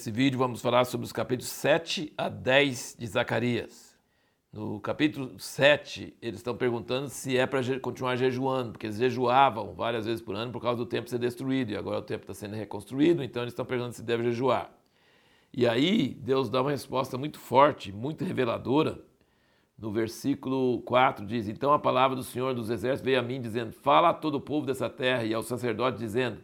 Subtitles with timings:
[0.00, 3.98] Nesse vídeo vamos falar sobre os capítulos 7 a 10 de Zacarias.
[4.50, 10.06] No capítulo 7, eles estão perguntando se é para continuar jejuando, porque eles jejuavam várias
[10.06, 12.56] vezes por ano por causa do templo ser destruído, e agora o templo está sendo
[12.56, 14.72] reconstruído, então eles estão perguntando se deve jejuar.
[15.52, 19.04] E aí Deus dá uma resposta muito forte, muito reveladora.
[19.76, 23.72] No versículo 4 diz: Então a palavra do Senhor dos Exércitos veio a mim, dizendo:
[23.72, 26.40] Fala a todo o povo dessa terra e ao sacerdote, dizendo: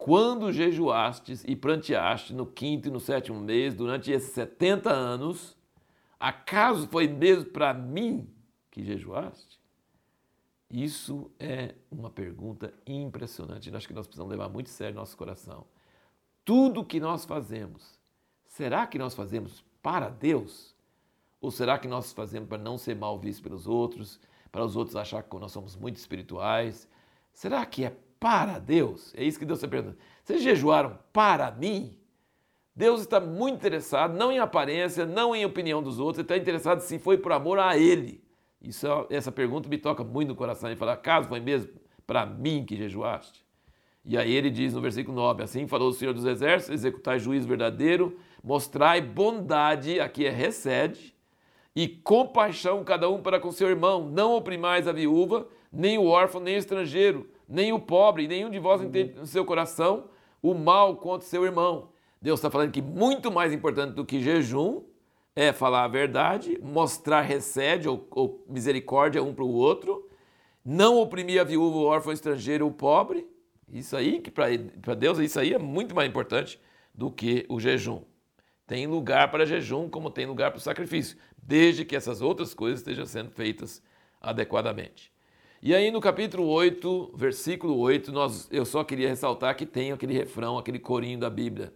[0.00, 5.54] quando jejuastes e pranteaste no quinto e no sétimo mês, durante esses 70 anos,
[6.18, 8.26] acaso foi mesmo para mim
[8.70, 9.60] que jejuaste?
[10.70, 13.68] Isso é uma pergunta impressionante.
[13.76, 15.66] Acho que nós precisamos levar muito sério no nosso coração.
[16.46, 18.00] Tudo que nós fazemos,
[18.46, 20.74] será que nós fazemos para Deus?
[21.42, 24.18] Ou será que nós fazemos para não ser mal vistos pelos outros,
[24.50, 26.88] para os outros achar que nós somos muito espirituais?
[27.34, 29.14] Será que é para Deus?
[29.16, 29.98] É isso que Deus está perguntando.
[30.22, 31.96] Vocês jejuaram para mim?
[32.76, 36.80] Deus está muito interessado, não em aparência, não em opinião dos outros, ele está interessado
[36.80, 38.22] se foi por amor a Ele.
[38.62, 40.70] Isso, essa pergunta me toca muito no coração.
[40.70, 41.72] e fala, caso foi mesmo
[42.06, 43.44] para mim que jejuaste?
[44.04, 47.46] E aí ele diz no versículo 9: Assim falou o Senhor dos Exércitos: executai juízo
[47.46, 51.14] verdadeiro, mostrai bondade, aqui é recede,
[51.76, 54.08] e compaixão cada um para com seu irmão.
[54.08, 58.60] Não oprimais a viúva, nem o órfão, nem o estrangeiro nem o pobre, nenhum de
[58.60, 60.04] vós entende no seu coração
[60.40, 61.90] o mal contra seu irmão.
[62.22, 64.84] Deus está falando que muito mais importante do que jejum
[65.34, 70.08] é falar a verdade, mostrar recede ou, ou misericórdia um para o outro,
[70.64, 73.26] não oprimir a viúva, o órfão, o estrangeiro, o pobre.
[73.68, 76.60] Isso aí, que para Deus, isso aí é muito mais importante
[76.94, 78.02] do que o jejum.
[78.66, 82.80] Tem lugar para jejum, como tem lugar para o sacrifício, desde que essas outras coisas
[82.80, 83.82] estejam sendo feitas
[84.20, 85.12] adequadamente.
[85.62, 90.14] E aí no capítulo 8, versículo 8, nós, eu só queria ressaltar que tem aquele
[90.14, 91.70] refrão, aquele corinho da Bíblia.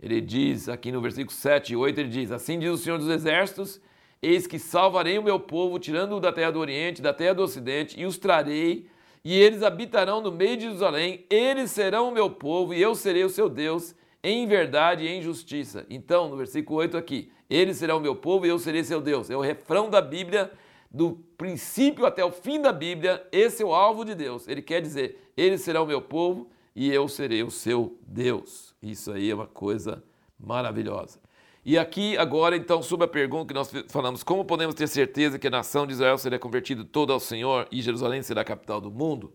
[0.00, 3.06] Ele diz aqui no versículo 7 e 8, ele diz: Assim diz o Senhor dos
[3.08, 3.80] Exércitos:
[4.20, 7.98] Eis que salvarei o meu povo, tirando-o da terra do Oriente, da terra do Ocidente,
[7.98, 8.88] e os trarei,
[9.24, 13.22] e eles habitarão no meio de Jerusalém, eles serão o meu povo, e eu serei
[13.22, 15.86] o seu Deus, em verdade e em justiça.
[15.88, 19.30] Então, no versículo 8 aqui, eles serão o meu povo e eu serei seu Deus.
[19.30, 20.50] É o refrão da Bíblia
[20.92, 24.46] do princípio até o fim da Bíblia, esse é o alvo de Deus.
[24.46, 28.74] Ele quer dizer: Ele será o meu povo e eu serei o seu Deus.
[28.82, 30.04] Isso aí é uma coisa
[30.38, 31.18] maravilhosa.
[31.64, 35.46] E aqui, agora, então, sobre a pergunta que nós falamos: como podemos ter certeza que
[35.46, 38.90] a nação de Israel será convertida toda ao Senhor e Jerusalém será a capital do
[38.90, 39.32] mundo?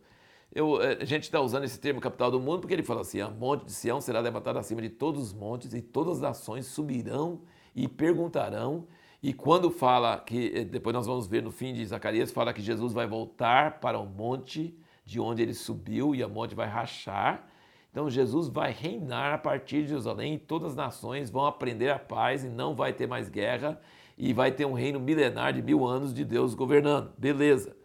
[0.54, 3.20] Eu, eh, a gente está usando esse termo capital do mundo porque ele fala assim:
[3.20, 6.68] a monte de Sião será levantado acima de todos os montes e todas as nações
[6.68, 7.42] subirão
[7.76, 8.86] e perguntarão
[9.22, 12.62] e quando fala que, eh, depois nós vamos ver no fim de Zacarias, fala que
[12.62, 17.48] Jesus vai voltar para o monte de onde ele subiu e a monte vai rachar.
[17.92, 21.98] Então Jesus vai reinar a partir de Jerusalém e todas as nações vão aprender a
[21.98, 23.80] paz e não vai ter mais guerra
[24.18, 27.12] e vai ter um reino milenar de mil anos de Deus governando.
[27.18, 27.76] Beleza.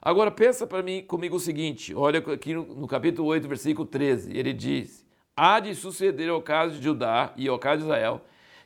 [0.00, 4.36] Agora pensa para mim comigo o seguinte, olha aqui no, no capítulo 8, versículo 13,
[4.36, 5.06] ele diz:
[5.36, 8.20] Há de suceder ao caso de Judá e ao caso de Israel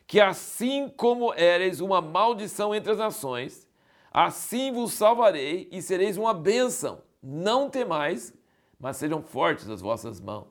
[0.07, 3.67] que assim como éreis uma maldição entre as nações,
[4.11, 7.01] assim vos salvarei e sereis uma bênção.
[7.21, 8.33] Não temais,
[8.79, 10.47] mas sejam fortes as vossas mãos.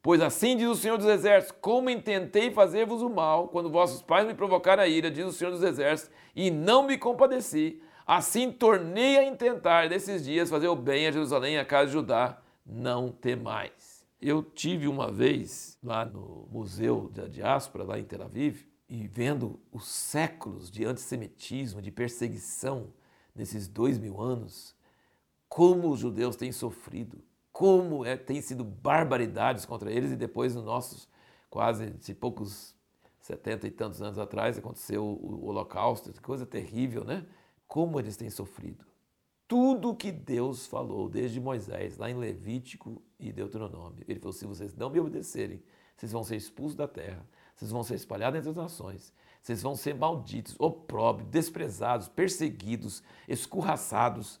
[0.00, 4.26] Pois assim diz o Senhor dos Exércitos: Como intentei fazer-vos o mal, quando vossos pais
[4.26, 9.18] me provocaram a ira, diz o Senhor dos Exércitos, e não me compadeci, assim tornei
[9.18, 12.38] a intentar nesses dias fazer o bem a Jerusalém e a casa de Judá.
[12.64, 13.89] Não temais.
[14.20, 19.58] Eu tive uma vez lá no Museu da Diáspora, lá em Tel Aviv, e vendo
[19.72, 22.92] os séculos de antissemitismo, de perseguição
[23.34, 24.76] nesses dois mil anos,
[25.48, 30.64] como os judeus têm sofrido, como é, tem sido barbaridades contra eles, e depois nos
[30.64, 31.08] nossos
[31.48, 32.74] quase se poucos
[33.22, 37.24] setenta e tantos anos atrás aconteceu o Holocausto, coisa terrível, né?
[37.66, 38.89] Como eles têm sofrido
[39.50, 44.04] tudo que Deus falou desde Moisés, lá em Levítico e Deuteronômio.
[44.06, 45.60] Ele falou: se vocês não me obedecerem,
[45.96, 47.26] vocês vão ser expulsos da terra,
[47.56, 49.12] vocês vão ser espalhados entre as nações,
[49.42, 54.40] vocês vão ser malditos, opróbrios, desprezados, perseguidos, escorraçados.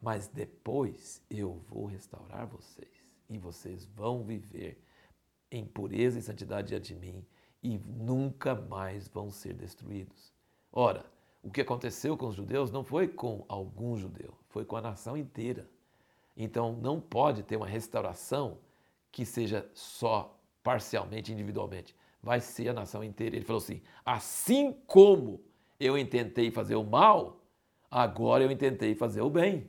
[0.00, 2.88] Mas depois eu vou restaurar vocês
[3.28, 4.82] e vocês vão viver
[5.50, 7.26] em pureza e santidade diante de mim
[7.62, 10.32] e nunca mais vão ser destruídos.
[10.72, 11.04] Ora,
[11.42, 15.18] o que aconteceu com os judeus não foi com algum judeu, foi com a nação
[15.18, 15.68] inteira.
[16.34, 18.56] Então não pode ter uma restauração
[19.12, 21.94] que seja só parcialmente, individualmente.
[22.22, 23.36] Vai ser a nação inteira.
[23.36, 25.42] Ele falou assim: assim como
[25.78, 27.38] eu intentei fazer o mal,
[27.90, 29.68] agora eu intentei fazer o bem.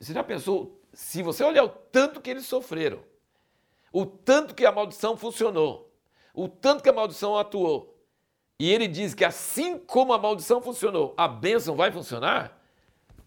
[0.00, 0.80] Você já pensou?
[0.92, 3.04] Se você olhar o tanto que eles sofreram,
[3.92, 5.94] o tanto que a maldição funcionou,
[6.34, 7.96] o tanto que a maldição atuou,
[8.58, 12.63] e ele diz que assim como a maldição funcionou, a bênção vai funcionar,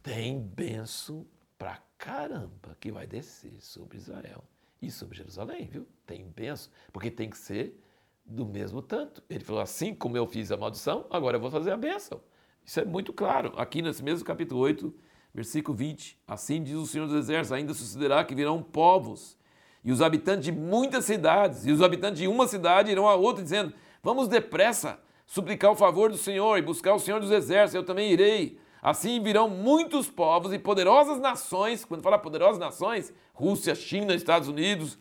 [0.07, 1.25] tem bênção
[1.57, 4.41] pra caramba que vai descer sobre Israel
[4.81, 5.85] e sobre Jerusalém, viu?
[6.05, 7.77] Tem bênção, porque tem que ser
[8.25, 9.21] do mesmo tanto.
[9.29, 12.21] Ele falou: assim como eu fiz a maldição, agora eu vou fazer a bênção.
[12.63, 13.51] Isso é muito claro.
[13.57, 14.95] Aqui nesse mesmo capítulo 8,
[15.33, 19.37] versículo 20: Assim diz o Senhor dos Exércitos: ainda sucederá que virão povos,
[19.83, 23.43] e os habitantes de muitas cidades, e os habitantes de uma cidade irão a outra,
[23.43, 27.83] dizendo: Vamos depressa suplicar o favor do Senhor e buscar o Senhor dos Exércitos, eu
[27.83, 28.57] também irei.
[28.81, 34.97] Assim virão muitos povos e poderosas nações, quando fala poderosas nações, Rússia, China, Estados Unidos,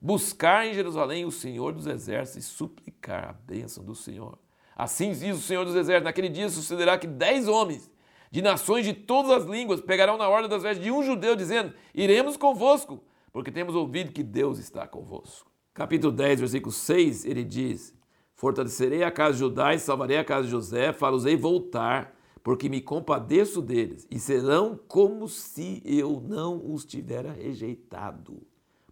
[0.00, 4.38] buscar em Jerusalém o Senhor dos Exércitos e suplicar a bênção do Senhor.
[4.76, 7.90] Assim diz o Senhor dos Exércitos: naquele dia sucederá que dez homens
[8.30, 11.74] de nações de todas as línguas pegarão na ordem das vestes de um judeu, dizendo:
[11.94, 13.02] Iremos convosco,
[13.32, 15.50] porque temos ouvido que Deus está convosco.
[15.74, 17.94] Capítulo 10, versículo 6, ele diz:
[18.34, 22.80] Fortalecerei a casa de Judá e salvarei a casa de José, farosei voltar porque me
[22.80, 28.42] compadeço deles, e serão como se eu não os tivera rejeitado,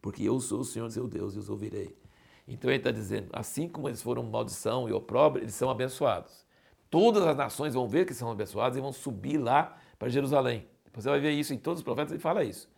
[0.03, 1.97] porque eu sou o Senhor seu Deus e os ouvirei.
[2.47, 6.47] Então ele está dizendo, assim como eles foram maldição e opróbrio, eles são abençoados.
[6.91, 10.67] Todas as nações vão ver que são abençoadas e vão subir lá para Jerusalém.
[10.94, 12.69] Você vai ver isso em todos os profetas, ele fala isso.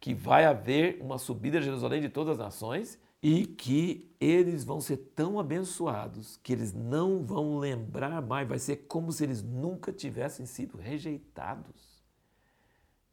[0.00, 4.80] Que vai haver uma subida a Jerusalém de todas as nações e que eles vão
[4.80, 9.92] ser tão abençoados que eles não vão lembrar mais, vai ser como se eles nunca
[9.92, 12.02] tivessem sido rejeitados.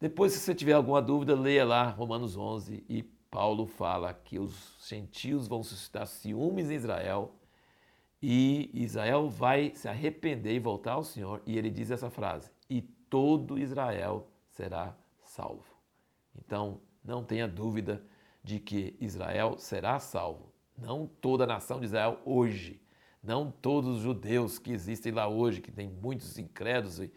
[0.00, 4.76] Depois, se você tiver alguma dúvida, leia lá Romanos 11 e Paulo fala que os
[4.88, 7.36] gentios vão suscitar ciúmes em Israel
[8.20, 11.40] e Israel vai se arrepender e voltar ao Senhor.
[11.46, 15.64] E ele diz essa frase: e todo Israel será salvo.
[16.36, 18.02] Então, não tenha dúvida
[18.42, 20.52] de que Israel será salvo.
[20.76, 22.80] Não toda a nação de Israel hoje,
[23.22, 27.12] não todos os judeus que existem lá hoje, que tem muitos incrédulos e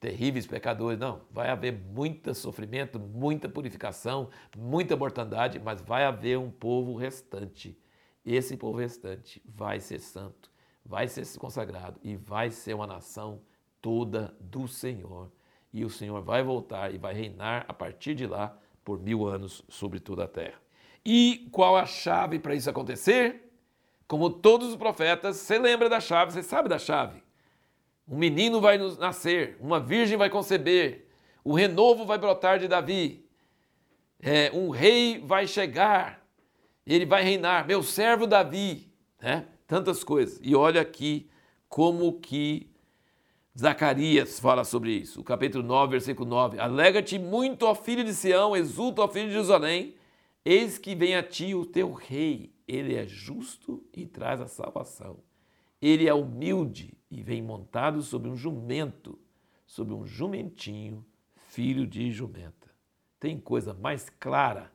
[0.00, 1.22] terríveis pecadores, não.
[1.30, 7.78] Vai haver muito sofrimento, muita purificação, muita mortandade, mas vai haver um povo restante.
[8.24, 10.50] Esse povo restante vai ser santo,
[10.84, 13.40] vai ser consagrado e vai ser uma nação
[13.80, 15.30] toda do Senhor.
[15.72, 19.62] E o Senhor vai voltar e vai reinar a partir de lá por mil anos
[19.68, 20.63] sobre toda a terra.
[21.04, 23.52] E qual a chave para isso acontecer?
[24.06, 27.22] Como todos os profetas, você lembra da chave, você sabe da chave.
[28.08, 31.06] Um menino vai nascer, uma virgem vai conceber,
[31.42, 33.24] o renovo vai brotar de Davi,
[34.20, 36.22] é, um rei vai chegar,
[36.86, 38.90] ele vai reinar, meu servo Davi,
[39.20, 39.46] né?
[39.66, 40.38] tantas coisas.
[40.42, 41.28] E olha aqui
[41.68, 42.70] como que
[43.58, 45.20] Zacarias fala sobre isso.
[45.20, 46.58] O capítulo 9, versículo 9.
[46.58, 49.94] Alega-te muito, ó filho de Sião, exulta, ó filho de Jerusalém,
[50.44, 55.18] Eis que vem a ti o teu rei, ele é justo e traz a salvação.
[55.80, 59.18] Ele é humilde e vem montado sobre um jumento,
[59.66, 61.04] sobre um jumentinho,
[61.48, 62.70] filho de jumenta.
[63.18, 64.70] Tem coisa mais clara?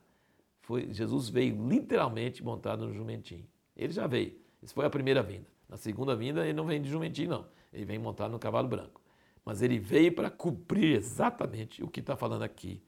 [0.60, 3.46] Foi Jesus veio literalmente montado no jumentinho.
[3.76, 4.34] Ele já veio.
[4.60, 5.46] Isso foi a primeira vinda.
[5.68, 7.46] Na segunda vinda ele não vem de jumentinho não.
[7.72, 9.00] Ele vem montado no cavalo branco.
[9.44, 12.82] Mas ele veio para cumprir exatamente o que está falando aqui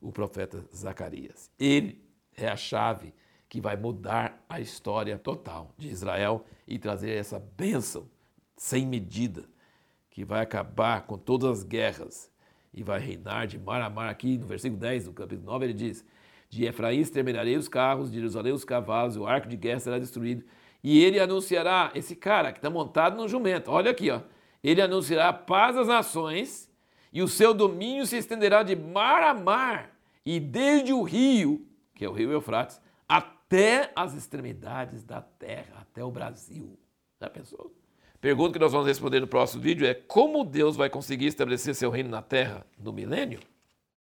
[0.00, 1.50] o profeta Zacarias.
[1.58, 2.07] Ele
[2.38, 3.14] é a chave
[3.48, 8.08] que vai mudar a história total de Israel e trazer essa bênção
[8.56, 9.44] sem medida,
[10.10, 12.30] que vai acabar com todas as guerras
[12.74, 14.10] e vai reinar de mar a mar.
[14.10, 16.04] Aqui no versículo 10 do capítulo 9 ele diz:
[16.50, 20.44] De Efraim exterminarei os carros, de Jerusalém os cavalos, o arco de guerra será destruído.
[20.82, 24.20] E ele anunciará, esse cara que está montado no jumento, olha aqui, ó,
[24.62, 26.70] ele anunciará paz às nações
[27.12, 31.66] e o seu domínio se estenderá de mar a mar e desde o rio
[31.98, 36.78] que é o rio Eufrates, até as extremidades da terra, até o Brasil.
[37.20, 37.74] Já pensou?
[38.20, 41.90] Pergunta que nós vamos responder no próximo vídeo é como Deus vai conseguir estabelecer seu
[41.90, 43.40] reino na terra no milênio?